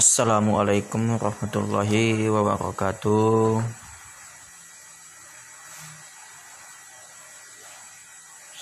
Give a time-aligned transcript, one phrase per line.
[0.00, 3.60] Assalamualaikum warahmatullahi wabarakatuh.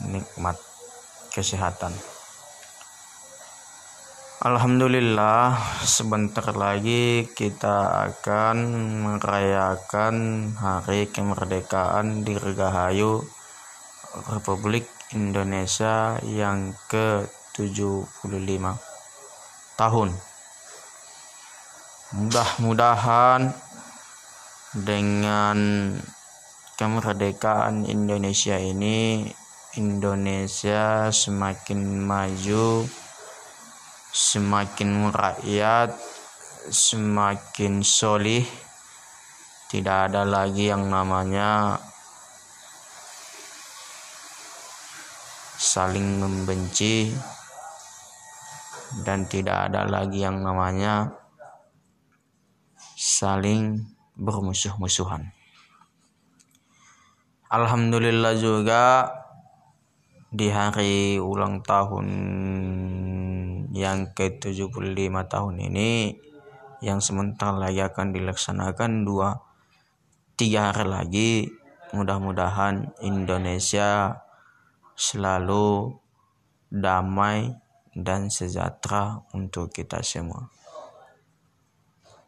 [0.03, 0.57] nikmat
[1.35, 2.18] kesehatan.
[4.39, 8.57] Alhamdulillah, sebentar lagi kita akan
[9.03, 10.15] merayakan
[10.55, 13.27] Hari Kemerdekaan Dirgahayu
[14.31, 18.63] Republik Indonesia yang ke-75
[19.75, 20.15] tahun.
[22.15, 23.51] Mudah-mudahan
[24.71, 25.59] dengan
[26.79, 29.27] kemerdekaan Indonesia ini
[29.75, 32.87] Indonesia semakin maju
[34.13, 35.93] semakin rakyat
[36.69, 38.45] semakin solih
[39.69, 41.77] tidak ada lagi yang namanya
[45.59, 47.13] saling membenci
[49.05, 51.13] dan tidak ada lagi yang namanya
[52.97, 53.85] saling
[54.17, 55.29] bermusuh-musuhan.
[57.49, 59.13] Alhamdulillah juga
[60.29, 62.07] di hari ulang tahun
[63.79, 66.19] yang ke-75 tahun ini
[66.83, 69.39] yang sementara lagi akan dilaksanakan dua
[70.35, 71.33] tiga hari lagi.
[71.95, 74.21] Mudah-mudahan Indonesia
[74.93, 75.97] selalu
[76.69, 77.57] damai
[77.97, 80.53] dan sejahtera untuk kita semua.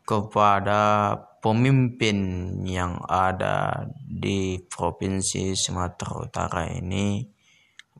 [0.02, 2.18] Kepada pemimpin
[2.66, 7.22] yang ada di provinsi Sumatera Utara ini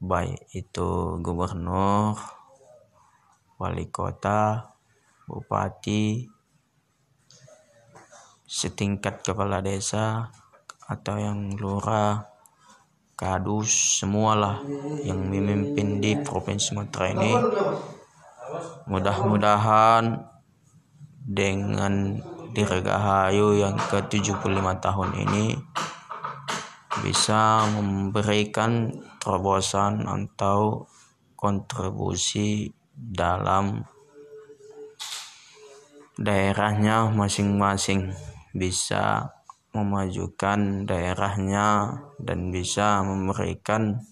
[0.00, 2.39] baik itu gubernur
[3.60, 4.72] wali kota,
[5.28, 6.24] bupati,
[8.48, 10.32] setingkat kepala desa
[10.88, 12.24] atau yang lurah,
[13.20, 14.64] kadus, semualah
[15.04, 17.32] yang memimpin di provinsi Sumatera ini.
[18.88, 20.24] Mudah-mudahan
[21.20, 22.16] dengan
[22.50, 25.54] Dirgahayu yang ke-75 tahun ini
[27.06, 28.90] bisa memberikan
[29.22, 30.90] terobosan atau
[31.38, 33.88] kontribusi dalam
[36.20, 38.12] daerahnya masing-masing
[38.52, 39.32] bisa
[39.72, 44.04] memajukan daerahnya dan bisa memberikan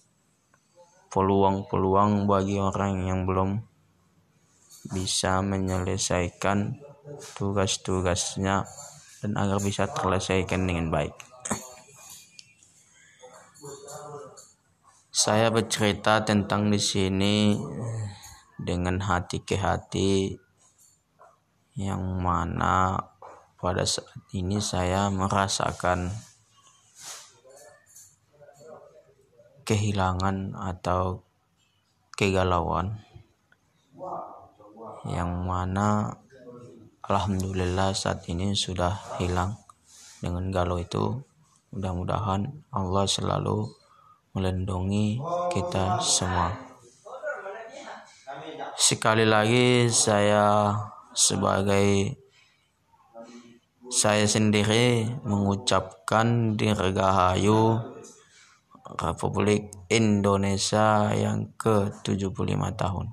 [1.13, 3.61] peluang-peluang bagi orang yang belum
[4.89, 6.81] bisa menyelesaikan
[7.37, 8.65] tugas-tugasnya
[9.21, 11.13] dan agar bisa terselesaikan dengan baik.
[15.11, 17.59] Saya bercerita tentang di sini
[18.59, 20.35] dengan hati ke hati
[21.79, 22.99] yang mana
[23.59, 26.11] pada saat ini saya merasakan
[29.63, 31.23] kehilangan atau
[32.19, 32.99] kegalauan.
[35.07, 36.19] Yang mana
[37.07, 39.55] alhamdulillah saat ini sudah hilang
[40.19, 41.23] dengan galau itu.
[41.71, 43.71] Mudah-mudahan Allah selalu
[44.35, 45.21] melindungi
[45.55, 46.68] kita semua
[48.79, 50.71] sekali lagi saya
[51.11, 52.15] sebagai
[53.91, 57.75] saya sendiri mengucapkan dirgahayu
[59.03, 63.07] Republik Indonesia yang ke-75 tahun.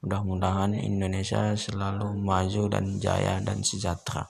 [0.00, 4.26] Mudah-mudahan Indonesia selalu maju dan jaya dan sejahtera.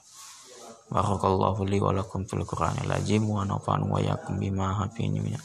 [0.91, 5.39] Barakallahu li wa lakum fil Qur'anil azim wa nafa'an wa yakum bima hafini min.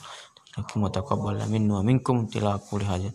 [0.58, 3.14] Lakum taqabbal minni wa minkum tilaqul hajat.